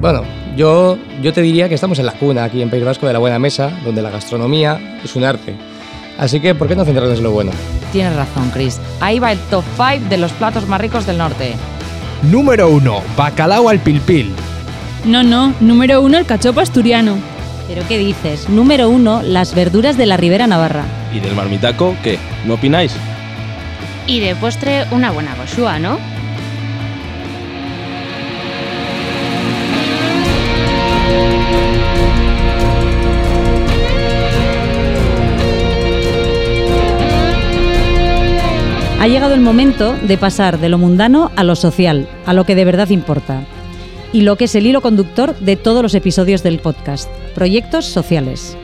Bueno, 0.00 0.22
yo, 0.56 0.98
yo 1.22 1.32
te 1.32 1.42
diría 1.42 1.68
que 1.68 1.74
estamos 1.74 1.98
en 1.98 2.06
la 2.06 2.12
cuna 2.12 2.44
aquí 2.44 2.62
en 2.62 2.70
País 2.70 2.84
Vasco 2.84 3.06
de 3.06 3.12
la 3.12 3.18
buena 3.18 3.38
mesa, 3.38 3.70
donde 3.84 4.02
la 4.02 4.10
gastronomía 4.10 4.98
es 5.04 5.16
un 5.16 5.24
arte. 5.24 5.54
Así 6.18 6.40
que, 6.40 6.54
¿por 6.54 6.68
qué 6.68 6.76
no 6.76 6.84
centrarnos 6.84 7.18
en 7.18 7.24
lo 7.24 7.32
bueno? 7.32 7.50
Tienes 7.92 8.14
razón, 8.14 8.50
Chris. 8.52 8.80
Ahí 9.00 9.18
va 9.18 9.32
el 9.32 9.38
top 9.50 9.64
5 9.76 10.08
de 10.08 10.16
los 10.16 10.32
platos 10.32 10.68
más 10.68 10.80
ricos 10.80 11.06
del 11.06 11.18
norte. 11.18 11.54
Número 12.22 12.68
1. 12.70 13.02
Bacalao 13.16 13.68
al 13.68 13.80
pilpil. 13.80 14.32
No, 15.04 15.22
no, 15.22 15.52
número 15.60 16.00
uno 16.00 16.16
el 16.16 16.24
cachopo 16.24 16.60
asturiano. 16.60 17.16
¿Pero 17.68 17.82
qué 17.88 17.98
dices? 17.98 18.48
Número 18.48 18.88
uno, 18.88 19.22
las 19.22 19.54
verduras 19.54 19.96
de 19.96 20.06
la 20.06 20.16
Ribera 20.16 20.46
Navarra. 20.46 20.84
¿Y 21.12 21.20
del 21.20 21.34
marmitaco 21.34 21.96
qué? 22.02 22.18
¿No 22.46 22.54
opináis? 22.54 22.94
Y 24.06 24.20
de 24.20 24.34
postre 24.36 24.84
una 24.90 25.10
buena 25.10 25.34
goshua, 25.34 25.78
¿no? 25.78 25.98
Ha 39.04 39.08
llegado 39.08 39.34
el 39.34 39.42
momento 39.42 39.94
de 40.08 40.16
pasar 40.16 40.58
de 40.58 40.70
lo 40.70 40.78
mundano 40.78 41.30
a 41.36 41.44
lo 41.44 41.56
social, 41.56 42.08
a 42.24 42.32
lo 42.32 42.44
que 42.44 42.54
de 42.54 42.64
verdad 42.64 42.88
importa. 42.88 43.42
Y 44.14 44.22
lo 44.22 44.36
que 44.36 44.46
es 44.46 44.54
el 44.54 44.66
hilo 44.66 44.80
conductor 44.80 45.38
de 45.40 45.56
todos 45.56 45.82
los 45.82 45.94
episodios 45.94 46.42
del 46.42 46.58
podcast, 46.58 47.10
proyectos 47.34 47.84
sociales. 47.84 48.56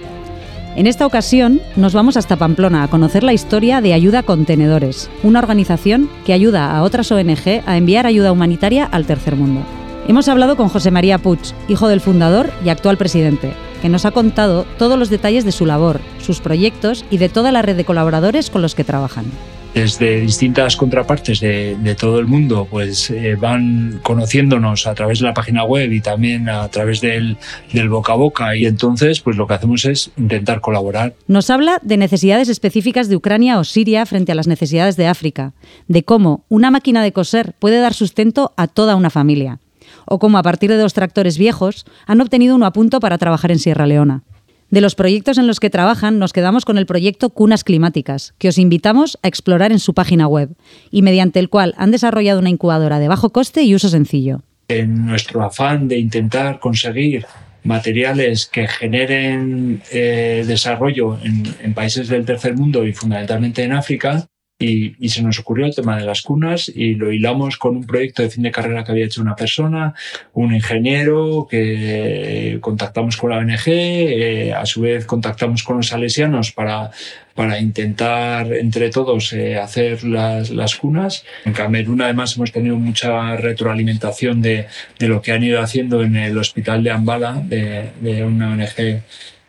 En 0.77 0.87
esta 0.87 1.05
ocasión 1.05 1.61
nos 1.77 1.93
vamos 1.93 2.17
hasta 2.17 2.37
Pamplona 2.37 2.83
a 2.83 2.89
conocer 2.89 3.23
la 3.23 3.35
historia 3.35 3.83
de 3.83 3.93
Ayuda 3.93 4.23
Contenedores, 4.23 5.11
una 5.23 5.41
organización 5.41 6.09
que 6.25 6.33
ayuda 6.33 6.75
a 6.75 6.85
otras 6.85 7.13
ONG 7.13 7.61
a 7.67 7.77
enviar 7.77 8.07
ayuda 8.07 8.33
humanitaria 8.33 8.87
al 8.87 9.05
tercer 9.05 9.37
mundo. 9.37 9.61
Hemos 10.09 10.27
hablado 10.29 10.57
con 10.57 10.71
José 10.71 10.91
María 10.91 11.19
Puig, 11.19 11.41
hijo 11.69 11.87
del 11.87 12.01
fundador 12.01 12.51
y 12.65 12.71
actual 12.71 12.97
presidente, 12.97 13.53
que 13.83 13.91
nos 13.91 14.07
ha 14.07 14.11
contado 14.11 14.65
todos 14.79 14.99
los 14.99 15.11
detalles 15.11 15.45
de 15.45 15.53
su 15.53 15.67
labor, 15.67 16.01
sus 16.19 16.41
proyectos 16.41 17.05
y 17.11 17.19
de 17.19 17.29
toda 17.29 17.53
la 17.53 17.61
red 17.61 17.77
de 17.77 17.85
colaboradores 17.85 18.49
con 18.49 18.63
los 18.63 18.75
que 18.75 18.85
trabajan 18.85 19.27
desde 19.75 20.21
distintas 20.21 20.77
contrapartes 20.77 21.41
de, 21.41 21.97
todo 21.99 22.19
el 22.19 22.27
mundo, 22.27 22.67
pues 22.71 23.11
eh, 23.11 23.37
van 23.39 24.00
conociéndonos 24.03 24.87
a 24.87 24.95
través 24.95 25.21
de 25.21 25.27
la 25.27 25.35
página 25.35 25.65
web 25.65 25.93
y 25.93 26.00
también 26.00 26.49
a 26.49 26.69
través 26.69 27.00
del, 27.00 27.37
del 27.73 27.89
boca 27.89 28.12
a 28.12 28.17
boca. 28.17 28.57
Y 28.57 28.67
entonces, 28.67 29.21
pues 29.21 29.37
lo 29.37 29.47
que 29.47 29.55
hacemos 29.55 29.85
es 29.85 30.11
intentar 30.17 30.61
colaborar. 30.61 31.15
Nos 31.27 31.50
habla 31.50 31.79
de 31.83 31.97
necesidades 31.97 32.49
específicas 32.49 33.09
de 33.09 33.17
Ucrania 33.17 33.59
o 33.59 33.65
Siria 33.65 34.07
frente 34.07 34.33
a 34.33 34.35
las 34.35 34.47
necesidades 34.47 34.97
de 34.97 35.07
África, 35.07 35.53
de 35.89 36.03
cómo 36.05 36.45
una 36.49 36.71
máquina 36.71 37.03
de 37.03 37.12
coser 37.12 37.55
puede 37.59 37.81
dar 37.81 37.95
sustento 37.95 38.53
a 38.57 38.67
toda 38.67 38.97
una 38.97 39.11
familia, 39.11 39.59
o 40.07 40.19
cómo 40.19 40.39
a 40.39 40.43
partir 40.43 40.71
de 40.71 40.77
dos 40.77 40.95
tractores 40.95 41.39
viejos 41.39 41.87
han 42.07 42.21
obtenido 42.21 42.57
uno 42.57 42.67
a 42.67 42.73
punto 42.73 43.00
para 43.00 43.19
trabajar 43.19 43.50
en 43.50 43.59
Sierra 43.59 43.87
Leona. 43.87 44.23
De 44.71 44.81
los 44.81 44.95
proyectos 44.95 45.37
en 45.37 45.49
los 45.49 45.59
que 45.59 45.69
trabajan, 45.69 46.21
nos 46.21 46.33
quedamos 46.33 46.65
con 46.65 46.79
el 46.79 46.87
proyecto 46.87 47.31
Cunas 47.31 47.65
Climáticas, 47.65 48.35
que 48.39 48.49
os 48.49 48.57
invitamos 48.57 49.19
a 49.23 49.27
explorar 49.29 49.73
en 49.73 49.81
su 49.81 49.95
página 49.95 50.29
web, 50.29 50.50
y 50.93 51.03
mediante 51.03 51.41
el 51.41 51.49
cual 51.49 51.75
han 51.77 51.91
desarrollado 51.91 52.39
una 52.39 52.50
incubadora 52.50 53.00
de 53.00 53.09
bajo 53.09 53.31
coste 53.31 53.62
y 53.62 53.75
uso 53.75 53.89
sencillo. 53.89 54.43
En 54.69 55.07
nuestro 55.07 55.43
afán 55.43 55.89
de 55.89 55.99
intentar 55.99 56.61
conseguir 56.61 57.27
materiales 57.65 58.47
que 58.47 58.69
generen 58.69 59.83
eh, 59.91 60.45
desarrollo 60.47 61.19
en, 61.23 61.43
en 61.62 61.75
países 61.75 62.07
del 62.09 62.25
tercer 62.25 62.57
mundo 62.57 62.87
y 62.87 62.93
fundamentalmente 62.93 63.65
en 63.65 63.73
África, 63.73 64.30
y, 64.61 64.95
y, 65.00 65.09
se 65.09 65.23
nos 65.23 65.38
ocurrió 65.38 65.64
el 65.64 65.75
tema 65.75 65.97
de 65.97 66.05
las 66.05 66.21
cunas 66.21 66.69
y 66.69 66.95
lo 66.95 67.11
hilamos 67.11 67.57
con 67.57 67.76
un 67.76 67.87
proyecto 67.87 68.23
de 68.23 68.29
fin 68.29 68.43
de 68.43 68.50
carrera 68.50 68.85
que 68.85 68.93
había 68.93 69.07
hecho 69.07 69.23
una 69.23 69.35
persona, 69.35 69.95
un 70.35 70.55
ingeniero 70.55 71.49
que 71.50 72.59
contactamos 72.61 73.17
con 73.17 73.31
la 73.31 73.38
ONG, 73.38 73.62
eh, 73.67 74.52
a 74.52 74.67
su 74.67 74.83
vez 74.83 75.07
contactamos 75.07 75.62
con 75.62 75.79
los 75.79 75.87
salesianos 75.88 76.52
para, 76.52 76.90
para 77.35 77.59
intentar 77.59 78.52
entre 78.52 78.90
todos 78.90 79.33
eh, 79.33 79.57
hacer 79.57 80.05
las, 80.05 80.50
las, 80.50 80.76
cunas. 80.76 81.25
En 81.47 81.55
Camerún 81.55 82.02
además 82.02 82.37
hemos 82.37 82.52
tenido 82.52 82.76
mucha 82.76 83.37
retroalimentación 83.37 84.43
de, 84.43 84.67
de, 84.99 85.09
lo 85.09 85.23
que 85.23 85.33
han 85.33 85.43
ido 85.43 85.62
haciendo 85.62 86.02
en 86.02 86.17
el 86.17 86.37
hospital 86.37 86.85
de 86.85 86.90
Ambala, 86.90 87.43
de, 87.43 87.93
de 88.02 88.25
una 88.25 88.52
ONG 88.52 89.02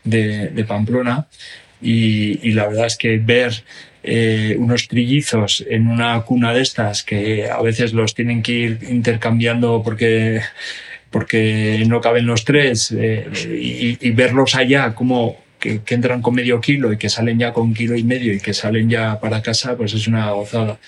de, 0.06 0.48
de 0.48 0.63
Pamplona. 0.63 1.27
Y, 1.82 2.48
y 2.48 2.53
la 2.53 2.68
verdad 2.68 2.86
es 2.86 2.96
que 2.96 3.18
ver 3.18 3.63
eh, 4.03 4.55
unos 4.58 4.88
trillizos 4.88 5.63
en 5.70 5.88
una 5.88 6.22
cuna 6.22 6.53
de 6.53 6.62
estas 6.62 7.03
que 7.03 7.50
a 7.50 7.62
veces 7.62 7.93
los 7.93 8.15
tienen 8.15 8.41
que 8.41 8.51
ir 8.51 8.79
intercambiando 8.89 9.81
porque, 9.84 10.41
porque 11.10 11.84
no 11.88 12.01
caben 12.01 12.25
los 12.25 12.43
tres 12.43 12.91
eh, 12.98 13.29
y, 14.01 14.12
verlos 14.12 14.55
allá 14.55 14.96
como 14.96 15.38
que, 15.60 15.81
que, 15.84 15.96
entran 15.96 16.22
con 16.22 16.34
medio 16.34 16.60
kilo 16.60 16.91
y 16.91 16.98
que 16.98 17.10
salen 17.10 17.38
ya 17.38 17.53
con 17.53 17.74
kilo 17.74 17.96
y 17.96 18.03
medio 18.03 18.34
y 18.34 18.39
que 18.39 18.53
salen 18.53 18.89
ya 18.89 19.20
para 19.20 19.41
casa, 19.41 19.77
pues 19.77 19.93
es 19.93 20.08
una 20.08 20.31
gozada. 20.31 20.79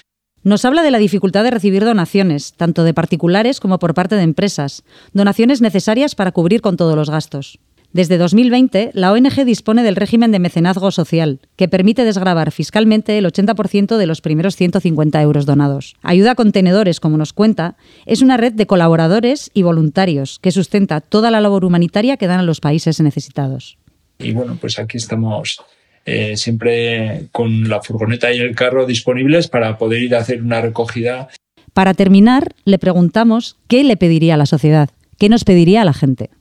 Nos 0.43 0.65
habla 0.65 0.84
de 0.84 0.91
la 0.91 0.98
dificultad 0.98 1.46
de 1.46 1.51
recibir 1.51 1.86
donaciones, 1.86 2.51
tanto 2.53 2.84
de 2.84 2.93
particulares 2.93 3.62
como 3.62 3.79
por 3.79 3.93
parte 3.93 4.15
de 4.15 4.24
empresas, 4.24 4.84
donaciones 5.13 5.62
necesarias 5.62 6.15
para 6.15 6.34
cubrir 6.34 6.62
con 6.62 6.75
todos 6.75 6.98
los 6.98 7.10
gastos. 7.10 7.60
Desde 7.94 8.18
2020, 8.18 8.90
la 8.96 9.12
ONG 9.12 9.46
dispone 9.46 9.84
del 9.84 9.96
régimen 9.96 10.32
de 10.32 10.40
mecenazgo 10.40 10.90
social, 10.90 11.40
que 11.56 11.68
permite 11.68 12.04
desgravar 12.04 12.52
fiscalmente 12.52 13.20
el 13.20 13.26
80% 13.26 13.98
de 13.98 14.08
los 14.08 14.20
primeros 14.20 14.56
150 14.56 15.22
euros 15.22 15.46
donados. 15.46 15.96
Ayuda 16.02 16.34
Contenedores, 16.34 17.00
como 17.00 17.20
nos 17.20 17.34
cuenta, 17.34 17.78
es 18.08 18.24
una 18.24 18.36
red 18.36 18.54
de 18.54 18.66
colaboradores 18.66 19.52
y 19.54 19.62
voluntarios 19.62 20.40
que 20.40 20.52
sustenta 20.52 21.02
toda 21.02 21.30
la 21.30 21.40
labor 21.40 21.66
humanitaria 21.66 22.18
que 22.18 22.26
dan 22.26 22.40
a 22.40 22.44
los 22.44 22.62
países 22.62 23.00
necesitados. 23.00 23.78
Y 24.18 24.32
bueno, 24.34 24.58
pues 24.60 24.80
aquí 24.80 24.98
estamos 24.98 25.62
eh, 26.08 26.36
siempre 26.36 27.28
con 27.32 27.70
la 27.70 27.84
furgoneta 27.84 28.34
y 28.34 28.40
el 28.40 28.56
carro 28.56 28.88
disponibles 28.88 29.48
para 29.48 29.78
poder 29.78 30.02
ir 30.02 30.16
a 30.16 30.20
hacer 30.22 30.42
una 30.42 30.62
recogida. 30.62 31.28
Para 31.74 31.94
terminar, 31.94 32.56
le 32.66 32.80
preguntamos 32.80 33.58
qué 33.68 33.84
le 33.84 33.98
pediría 33.98 34.34
a 34.34 34.38
la 34.38 34.48
sociedad, 34.48 34.90
qué 35.20 35.30
nos 35.30 35.44
pediría 35.44 35.84
a 35.84 35.86
la 35.86 35.94
gente. 35.94 36.32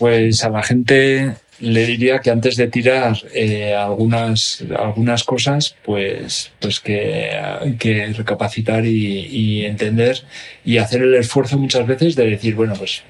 Pues 0.00 0.42
a 0.44 0.48
la 0.48 0.62
gente 0.62 1.34
le 1.60 1.84
diría 1.84 2.20
que 2.20 2.30
antes 2.30 2.56
de 2.56 2.68
tirar 2.68 3.18
eh, 3.34 3.74
algunas, 3.74 4.64
algunas 4.78 5.24
cosas, 5.24 5.76
pues, 5.84 6.50
pues 6.58 6.80
que 6.80 7.38
que 7.78 8.06
recapacitar 8.14 8.86
y, 8.86 9.66
entender 9.66 10.22
y 10.64 10.78
hacer 10.78 11.02
el 11.02 11.14
esfuerzo 11.16 11.58
muchas 11.58 11.86
veces 11.86 12.16
de 12.16 12.30
decir, 12.30 12.54
bueno, 12.54 12.72
pues, 12.78 13.02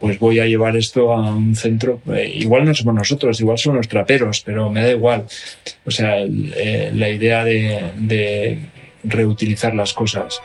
pues 0.00 0.18
voy 0.18 0.40
a 0.40 0.46
llevar 0.46 0.74
esto 0.78 1.12
a 1.12 1.36
un 1.36 1.54
centro. 1.54 2.00
Eh, 2.14 2.32
igual 2.36 2.64
no 2.64 2.74
somos 2.74 2.94
nosotros, 2.94 3.38
igual 3.40 3.58
son 3.58 3.76
los 3.76 3.86
traperos, 3.86 4.40
pero 4.40 4.70
me 4.70 4.82
da 4.82 4.90
igual. 4.90 5.26
O 5.84 5.90
sea, 5.90 6.16
eh, 6.20 6.90
la 6.94 7.10
idea 7.10 7.44
de, 7.44 7.92
de 7.98 8.58
reutilizar 9.04 9.74
las 9.74 9.92
cosas. 9.92 10.40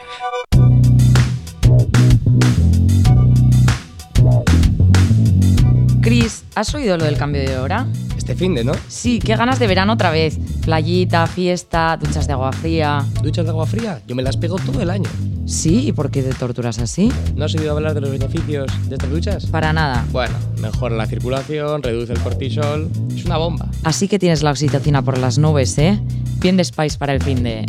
Cris, 6.04 6.44
¿has 6.56 6.76
oído 6.76 6.98
lo 6.98 7.06
del 7.06 7.16
cambio 7.16 7.42
de 7.42 7.58
hora? 7.58 7.88
Este 8.18 8.36
fin 8.36 8.54
de, 8.54 8.66
¿no? 8.66 8.74
Sí, 8.90 9.20
qué 9.20 9.38
ganas 9.38 9.58
de 9.58 9.68
verano 9.68 9.94
otra 9.94 10.12
vez. 10.12 10.38
Playita, 10.66 11.26
fiesta, 11.28 11.96
duchas 11.96 12.28
de 12.28 12.34
agua 12.34 12.52
fría. 12.52 13.06
¿Duchas 13.22 13.46
de 13.46 13.52
agua 13.52 13.66
fría? 13.66 14.02
Yo 14.06 14.14
me 14.14 14.22
las 14.22 14.36
pego 14.36 14.58
todo 14.58 14.82
el 14.82 14.90
año. 14.90 15.10
Sí, 15.46 15.88
¿y 15.88 15.92
por 15.94 16.12
qué 16.12 16.22
te 16.22 16.34
torturas 16.34 16.78
así? 16.80 17.10
¿No 17.38 17.46
has 17.46 17.56
oído 17.56 17.72
hablar 17.72 17.94
de 17.94 18.02
los 18.02 18.12
beneficios 18.12 18.70
de 18.90 18.96
estas 18.96 19.10
duchas? 19.10 19.46
Para 19.46 19.72
nada. 19.72 20.06
Bueno, 20.12 20.36
mejora 20.60 20.94
la 20.98 21.06
circulación, 21.06 21.82
reduce 21.82 22.12
el 22.12 22.20
cortisol. 22.20 22.90
Es 23.16 23.24
una 23.24 23.38
bomba. 23.38 23.70
Así 23.86 24.10
que 24.10 24.20
tienes 24.20 24.44
la 24.44 24.52
oxitocina 24.52 25.02
por 25.02 25.18
las 25.18 25.38
nubes, 25.38 25.78
¿eh? 25.78 25.98
Bien 26.40 26.58
de 26.58 26.66
Spice 26.66 26.98
para 26.98 27.14
el 27.14 27.24
fin 27.24 27.44
de... 27.44 27.66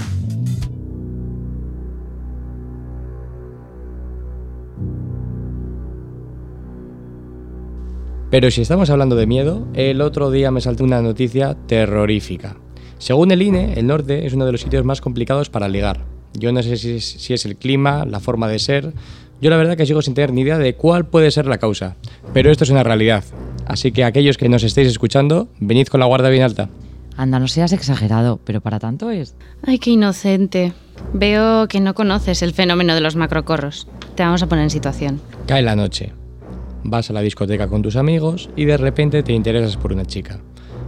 Pero 8.34 8.50
si 8.50 8.62
estamos 8.62 8.90
hablando 8.90 9.14
de 9.14 9.28
miedo, 9.28 9.64
el 9.74 10.00
otro 10.00 10.32
día 10.32 10.50
me 10.50 10.60
saltó 10.60 10.82
una 10.82 11.00
noticia 11.00 11.54
terrorífica. 11.68 12.56
Según 12.98 13.30
el 13.30 13.40
INE, 13.40 13.74
el 13.78 13.86
norte 13.86 14.26
es 14.26 14.32
uno 14.32 14.44
de 14.44 14.50
los 14.50 14.60
sitios 14.60 14.84
más 14.84 15.00
complicados 15.00 15.50
para 15.50 15.68
ligar. 15.68 16.00
Yo 16.32 16.50
no 16.50 16.60
sé 16.60 16.76
si 16.76 16.96
es, 16.96 17.04
si 17.04 17.32
es, 17.32 17.44
el 17.44 17.54
clima, 17.54 18.04
la 18.04 18.18
forma 18.18 18.48
de 18.48 18.58
ser. 18.58 18.92
Yo 19.40 19.50
la 19.50 19.56
verdad 19.56 19.76
que 19.76 19.86
sigo 19.86 20.02
sin 20.02 20.14
tener 20.14 20.32
ni 20.32 20.40
idea 20.40 20.58
de 20.58 20.74
cuál 20.74 21.06
puede 21.06 21.30
ser 21.30 21.46
la 21.46 21.58
causa. 21.58 21.94
Pero 22.32 22.50
esto 22.50 22.64
es 22.64 22.70
una 22.70 22.82
realidad. 22.82 23.22
Así 23.68 23.92
que 23.92 24.02
aquellos 24.02 24.36
que 24.36 24.48
nos 24.48 24.64
estéis 24.64 24.88
escuchando, 24.88 25.46
venid 25.60 25.86
con 25.86 26.00
la 26.00 26.06
guardia 26.06 26.30
bien 26.30 26.42
alta. 26.42 26.68
Anda, 27.16 27.38
no 27.38 27.46
seas 27.46 27.72
exagerado, 27.72 28.40
pero 28.42 28.60
para 28.60 28.80
tanto 28.80 29.12
es. 29.12 29.36
Ay, 29.64 29.78
qué 29.78 29.90
inocente. 29.90 30.72
Veo 31.12 31.68
que 31.68 31.78
no 31.78 31.94
conoces 31.94 32.42
el 32.42 32.52
fenómeno 32.52 32.96
de 32.96 33.00
los 33.00 33.14
macrocorros. 33.14 33.86
Te 34.16 34.24
vamos 34.24 34.42
a 34.42 34.48
poner 34.48 34.64
en 34.64 34.70
situación. 34.70 35.20
Cae 35.46 35.62
la 35.62 35.76
noche 35.76 36.14
vas 36.84 37.10
a 37.10 37.12
la 37.12 37.22
discoteca 37.22 37.66
con 37.66 37.82
tus 37.82 37.96
amigos 37.96 38.50
y 38.54 38.66
de 38.66 38.76
repente 38.76 39.22
te 39.22 39.32
interesas 39.32 39.76
por 39.76 39.92
una 39.92 40.04
chica. 40.04 40.38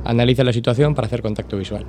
Analiza 0.05 0.45
la 0.45 0.53
situación 0.53 0.95
para 0.95 1.07
hacer 1.07 1.23
contacto 1.23 1.57
visual. 1.57 1.85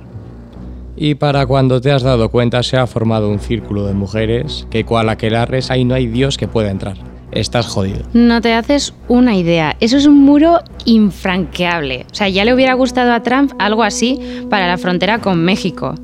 Y 0.96 1.14
para 1.14 1.46
cuando 1.46 1.80
te 1.80 1.92
has 1.92 2.02
dado 2.02 2.28
cuenta 2.30 2.64
se 2.64 2.76
ha 2.76 2.86
formado 2.88 3.30
un 3.30 3.38
círculo 3.38 3.86
de 3.86 3.94
mujeres 3.94 4.66
que 4.70 4.84
cual 4.84 5.08
aquelarres 5.08 5.70
ahí 5.70 5.84
no 5.84 5.94
hay 5.94 6.08
Dios 6.08 6.36
que 6.36 6.48
pueda 6.48 6.70
entrar. 6.70 6.96
Estás 7.30 7.66
jodido. 7.66 8.00
No 8.14 8.40
te 8.40 8.54
haces 8.54 8.94
una 9.06 9.36
idea. 9.36 9.76
Eso 9.80 9.96
es 9.98 10.06
un 10.06 10.24
muro 10.24 10.60
infranqueable. 10.86 12.06
O 12.10 12.14
sea, 12.14 12.28
ya 12.28 12.44
le 12.44 12.54
hubiera 12.54 12.74
gustado 12.74 13.12
a 13.12 13.22
Trump 13.22 13.52
algo 13.58 13.84
así 13.84 14.18
para 14.50 14.66
la 14.66 14.78
frontera 14.78 15.20
con 15.20 15.44
México. 15.44 15.94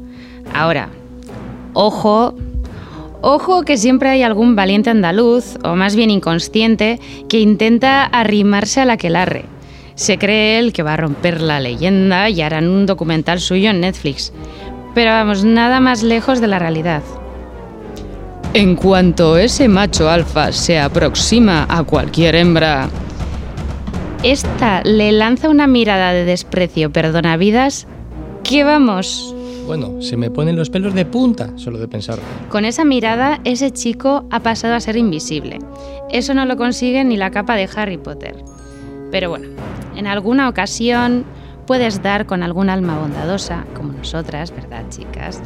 Ahora, 0.53 0.91
ojo 1.73 2.37
Ojo 3.27 3.63
que 3.63 3.79
siempre 3.79 4.11
hay 4.11 4.23
algún 4.23 4.55
valiente 4.55 4.91
andaluz, 4.91 5.57
o 5.65 5.77
más 5.77 5.97
bien 5.97 6.11
inconsciente, 6.11 7.01
que 7.27 7.41
intenta 7.41 8.05
arrimarse 8.05 8.83
al 8.83 8.91
aquelarre. 8.91 9.47
Se 9.95 10.19
cree 10.19 10.59
él 10.59 10.75
que 10.75 10.83
va 10.83 10.93
a 10.93 10.99
romper 10.99 11.41
la 11.41 11.59
leyenda 11.59 12.29
y 12.29 12.43
harán 12.43 12.69
un 12.69 12.85
documental 12.85 13.41
suyo 13.41 13.71
en 13.71 13.81
Netflix. 13.81 14.31
Pero 14.95 15.13
vamos, 15.13 15.43
nada 15.43 15.81
más 15.81 16.03
lejos 16.03 16.43
de 16.43 16.49
la 16.49 16.59
realidad. 16.59 17.03
En 18.53 18.77
cuanto 18.77 19.39
ese 19.39 19.69
macho 19.69 20.11
alfa 20.11 20.53
se 20.53 20.79
aproxima 20.79 21.65
a 21.71 21.83
cualquier 21.83 22.35
hembra, 22.35 22.91
esta 24.23 24.83
le 24.83 25.13
lanza 25.13 25.49
una 25.49 25.67
mirada 25.67 26.13
de 26.13 26.27
desprecio, 26.27 26.93
perdona 26.93 27.39
vidas, 27.39 27.87
que 28.43 28.65
vamos, 28.65 29.34
Bueno, 29.67 30.03
se 30.03 30.17
me 30.17 30.31
ponen 30.31 30.57
los 30.57 30.69
pelos 30.69 30.95
de 30.95 31.07
punta 31.07 31.51
solo 31.57 31.79
de 31.79 31.89
pensarlo. 31.89 32.23
Con 32.51 32.65
esa 32.65 32.85
mirada, 32.85 33.41
ese 33.45 33.71
chico 33.71 34.27
ha 34.31 34.41
pasado 34.41 34.75
a 34.75 34.81
ser 34.81 34.97
invisible. 34.97 35.59
Eso 36.11 36.35
no 36.35 36.45
lo 36.45 36.57
consigue 36.57 37.03
ni 37.05 37.17
la 37.17 37.31
capa 37.31 37.57
de 37.57 37.69
Harry 37.75 37.97
Potter. 37.97 38.37
Pero 39.11 39.31
bueno, 39.31 39.49
en 39.97 40.07
alguna 40.07 40.49
ocasión 40.49 41.25
puedes 41.67 42.03
dar 42.03 42.27
con 42.27 42.43
algún 42.43 42.69
alma 42.69 42.99
bondadosa, 42.99 43.65
como 43.75 43.93
nosotras, 43.93 44.51
¿verdad, 44.55 44.85
chicas? 44.91 45.41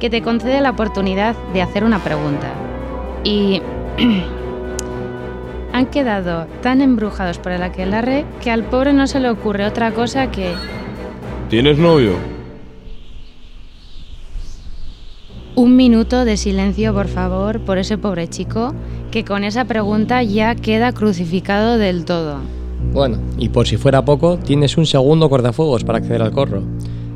Que 0.00 0.10
te 0.10 0.20
concede 0.20 0.60
la 0.60 0.70
oportunidad 0.70 1.34
de 1.54 1.62
hacer 1.62 1.84
una 1.84 1.98
pregunta. 1.98 2.52
Y 3.24 3.62
han 5.72 5.86
quedado 5.86 6.46
tan 6.60 6.82
embrujados 6.82 7.38
por 7.38 7.52
el 7.52 7.62
aquelarre 7.62 8.26
que 8.42 8.50
al 8.50 8.64
pobre 8.64 8.92
no 8.92 9.06
se 9.06 9.20
le 9.20 9.30
ocurre 9.30 9.64
otra 9.64 9.92
cosa 9.92 10.30
que 10.30 10.52
¿Tienes 11.48 11.78
novio? 11.78 12.31
Un 15.54 15.76
minuto 15.76 16.24
de 16.24 16.36
silencio, 16.36 16.94
por 16.94 17.08
favor, 17.08 17.60
por 17.60 17.78
ese 17.78 17.98
pobre 17.98 18.28
chico 18.28 18.74
que 19.10 19.24
con 19.24 19.44
esa 19.44 19.66
pregunta 19.66 20.22
ya 20.22 20.54
queda 20.54 20.92
crucificado 20.92 21.76
del 21.76 22.04
todo. 22.04 22.38
Bueno, 22.92 23.18
y 23.38 23.50
por 23.50 23.66
si 23.66 23.76
fuera 23.76 24.04
poco, 24.04 24.38
tienes 24.38 24.76
un 24.76 24.86
segundo 24.86 25.28
cortafuegos 25.28 25.84
para 25.84 25.98
acceder 25.98 26.22
al 26.22 26.32
corro, 26.32 26.62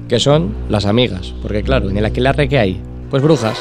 que 0.09 0.21
son 0.21 0.55
las 0.69 0.85
amigas, 0.85 1.35
porque 1.43 1.63
claro, 1.63 1.89
en 1.91 1.97
el 1.97 2.05
aquelarre 2.05 2.49
que 2.49 2.59
hay, 2.59 2.81
pues 3.11 3.23
brujas, 3.23 3.59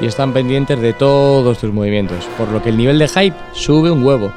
y 0.00 0.06
están 0.06 0.32
pendientes 0.32 0.80
de 0.80 0.92
todos 0.92 1.58
tus 1.58 1.72
movimientos, 1.72 2.26
por 2.36 2.48
lo 2.48 2.62
que 2.62 2.70
el 2.70 2.76
nivel 2.76 2.98
de 2.98 3.08
hype 3.08 3.36
sube 3.52 3.90
un 3.90 4.04
huevo. 4.04 4.32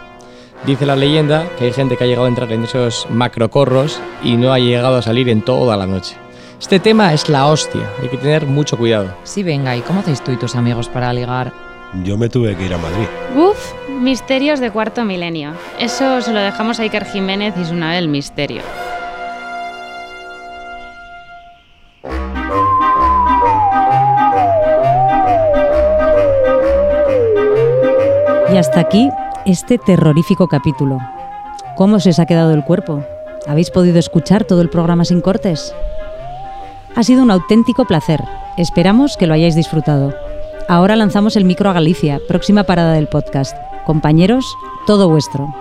Dice 0.65 0.85
la 0.85 0.95
leyenda 0.95 1.45
que 1.57 1.65
hay 1.65 1.73
gente 1.73 1.97
que 1.97 2.05
ha 2.05 2.07
llegado 2.07 2.25
a 2.25 2.29
entrar 2.29 2.51
en 2.53 2.63
esos 2.63 3.05
macrocorros 3.09 3.99
y 4.23 4.37
no 4.37 4.53
ha 4.53 4.59
llegado 4.59 4.95
a 4.95 5.01
salir 5.01 5.27
en 5.27 5.41
toda 5.41 5.75
la 5.75 5.87
noche. 5.87 6.15
Este 6.63 6.79
tema 6.79 7.12
es 7.12 7.27
la 7.27 7.48
hostia, 7.48 7.91
hay 8.01 8.08
que 8.08 8.15
tener 8.15 8.46
mucho 8.46 8.77
cuidado. 8.77 9.13
Sí, 9.25 9.43
venga, 9.43 9.75
¿y 9.75 9.82
cómo 9.82 10.00
hacéis 10.00 10.24
tú 10.24 10.32
y 10.32 10.38
tus 10.38 10.55
amigos 10.55 10.88
para 10.88 11.12
ligar? 11.12 11.51
Yo 12.05 12.17
me 12.17 12.29
tuve 12.29 12.55
que 12.55 12.63
ir 12.65 12.74
a 12.74 12.77
Madrid. 12.77 13.05
Uf, 13.36 13.74
misterios 13.89 14.62
de 14.62 14.72
cuarto 14.72 15.03
milenio. 15.03 15.51
Eso 15.77 16.22
se 16.22 16.32
lo 16.32 16.39
dejamos 16.39 16.79
a 16.79 16.84
Iker 16.84 17.03
Jiménez 17.03 17.53
y 17.62 17.65
su 17.65 17.75
nave 17.75 17.98
El 17.98 18.08
Misterio. 18.08 18.62
Y 28.53 28.55
hasta 28.55 28.79
aquí 28.79 29.10
este 29.46 29.77
terrorífico 29.79 30.48
capítulo. 30.48 31.00
¿Cómo 31.75 32.00
se 32.00 32.12
os 32.12 32.20
ha 32.20 32.25
quedado 32.25 32.53
el 32.53 32.63
cuerpo? 32.63 33.03
¿Habéis 33.48 33.70
podido 33.70 34.00
escuchar 34.00 34.46
todo 34.46 34.62
el 34.62 34.70
programa 34.70 35.03
sin 35.03 35.20
cortes? 35.20 35.75
Ha 36.95 37.03
sido 37.03 37.23
un 37.23 37.31
auténtico 37.31 37.85
placer. 37.85 38.23
Esperamos 38.55 39.17
que 39.17 39.25
lo 39.25 39.33
hayáis 39.33 39.55
disfrutado. 39.55 40.13
Ahora 40.67 40.95
lanzamos 40.95 41.35
el 41.35 41.43
micro 41.43 41.69
a 41.69 41.73
Galicia, 41.73 42.21
próxima 42.27 42.65
parada 42.65 42.93
del 42.93 43.07
podcast. 43.07 43.57
Compañeros, 43.85 44.45
todo 44.85 45.09
vuestro. 45.09 45.53